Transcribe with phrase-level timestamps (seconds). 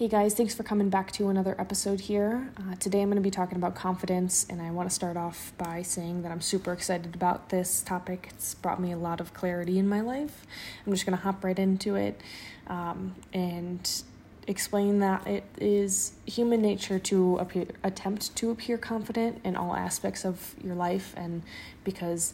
[0.00, 2.50] Hey guys, thanks for coming back to another episode here.
[2.56, 5.52] Uh, today I'm going to be talking about confidence, and I want to start off
[5.58, 8.28] by saying that I'm super excited about this topic.
[8.30, 10.46] It's brought me a lot of clarity in my life.
[10.86, 12.18] I'm just going to hop right into it
[12.66, 14.02] um, and
[14.46, 20.24] explain that it is human nature to appear, attempt to appear confident in all aspects
[20.24, 21.42] of your life, and
[21.84, 22.32] because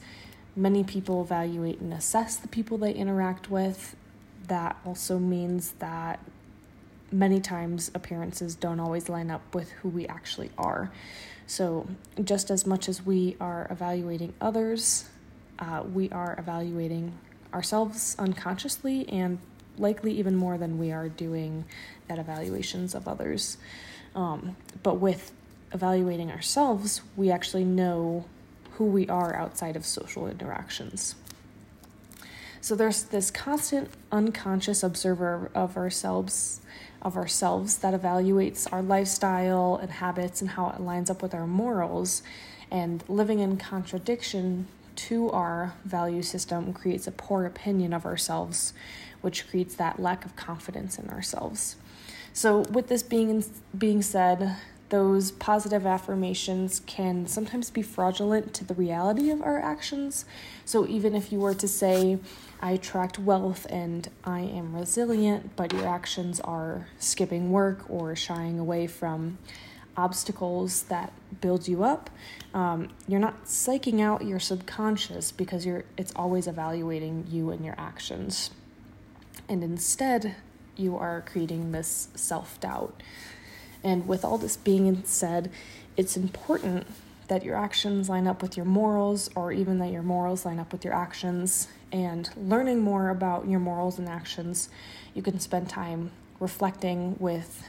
[0.54, 3.96] many people evaluate and assess the people they interact with,
[4.46, 6.20] that also means that
[7.12, 10.90] many times appearances don't always line up with who we actually are.
[11.46, 11.86] So,
[12.22, 15.08] just as much as we are evaluating others,
[15.58, 17.12] uh, we are evaluating
[17.54, 19.38] ourselves unconsciously and
[19.78, 21.64] likely even more than we are doing
[22.08, 23.58] at evaluations of others.
[24.14, 25.32] Um, but with
[25.72, 28.24] evaluating ourselves, we actually know
[28.72, 31.14] who we are outside of social interactions.
[32.66, 36.62] So there's this constant unconscious observer of ourselves
[37.00, 41.46] of ourselves that evaluates our lifestyle and habits and how it lines up with our
[41.46, 42.24] morals
[42.68, 48.72] and living in contradiction to our value system creates a poor opinion of ourselves
[49.20, 51.76] which creates that lack of confidence in ourselves.
[52.32, 53.44] So with this being
[53.78, 54.56] being said,
[54.88, 60.24] those positive affirmations can sometimes be fraudulent to the reality of our actions.
[60.64, 62.18] So, even if you were to say,
[62.60, 68.58] I attract wealth and I am resilient, but your actions are skipping work or shying
[68.58, 69.38] away from
[69.96, 72.10] obstacles that build you up,
[72.54, 77.74] um, you're not psyching out your subconscious because you're it's always evaluating you and your
[77.78, 78.50] actions.
[79.48, 80.36] And instead,
[80.76, 83.02] you are creating this self doubt.
[83.86, 85.48] And with all this being said,
[85.96, 86.88] it's important
[87.28, 90.72] that your actions line up with your morals, or even that your morals line up
[90.72, 91.68] with your actions.
[91.92, 94.70] And learning more about your morals and actions,
[95.14, 97.68] you can spend time reflecting with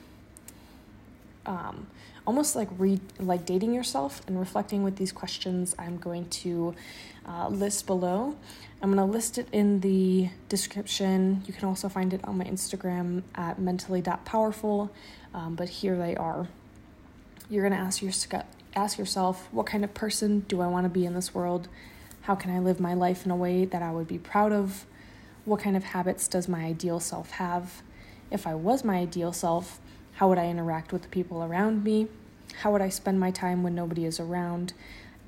[1.46, 1.86] um,
[2.28, 6.76] almost like re- like dating yourself and reflecting with these questions I'm going to
[7.26, 8.36] uh, list below.
[8.82, 11.42] I'm going to list it in the description.
[11.48, 14.92] You can also find it on my Instagram at mentally.powerful,
[15.34, 16.48] um, but here they are.
[17.50, 18.12] You're going to ask, your,
[18.76, 21.70] ask yourself, what kind of person do I want to be in this world?
[22.22, 24.86] How can I live my life in a way that I would be proud of?
[25.46, 27.82] What kind of habits does my ideal self have?
[28.30, 29.80] If I was my ideal self,
[30.16, 32.08] how would I interact with the people around me?
[32.62, 34.74] How would I spend my time when nobody is around?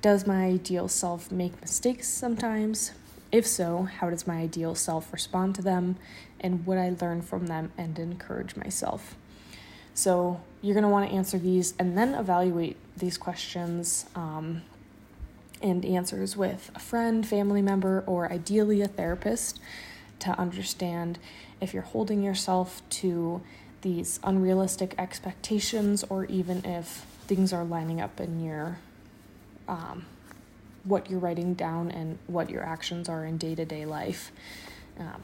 [0.02, 2.94] Does my ideal self make mistakes sometimes?
[3.32, 5.98] If so, how does my ideal self respond to them?
[6.40, 9.16] And would I learn from them and encourage myself?
[9.94, 14.64] So, you're going to want to answer these and then evaluate these questions um,
[15.62, 19.60] and answers with a friend, family member, or ideally a therapist
[20.20, 21.20] to understand
[21.62, 23.42] if you're holding yourself to
[23.82, 28.80] these unrealistic expectations or even if things are lining up in your
[29.68, 30.04] um,
[30.84, 34.32] what you're writing down and what your actions are in day-to-day life.
[34.98, 35.22] Um,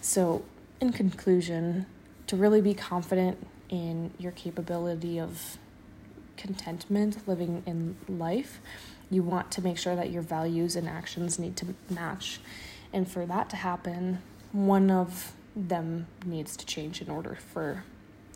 [0.00, 0.44] so
[0.80, 1.86] in conclusion
[2.28, 5.58] to really be confident in your capability of
[6.36, 8.60] contentment living in life
[9.10, 12.38] you want to make sure that your values and actions need to match.
[12.92, 14.22] And for that to happen
[14.52, 17.84] one of them needs to change in order for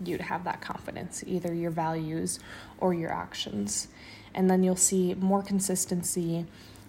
[0.02, 2.38] you to have that confidence, either your values
[2.78, 3.88] or your actions.
[4.34, 6.46] And then you'll see more consistency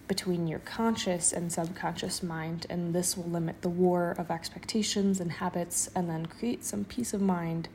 [0.08, 5.32] between your conscious and subconscious mind, and this will limit the war of expectations and
[5.32, 7.68] habits and then create some peace of mind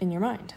[0.00, 0.54] in your mind.